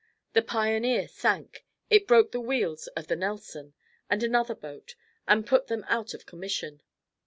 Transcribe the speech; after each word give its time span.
The 0.33 0.41
"Pioneer" 0.41 1.07
sank. 1.07 1.63
It 1.91 2.07
broke 2.07 2.31
the 2.31 2.39
wheels 2.41 2.87
of 2.97 3.05
the 3.05 3.15
"Nelson" 3.15 3.75
and 4.09 4.23
another 4.23 4.55
boat 4.55 4.95
and 5.27 5.45
put 5.45 5.67
them 5.67 5.85
out 5.89 6.15
of 6.15 6.25
commission. 6.25 6.81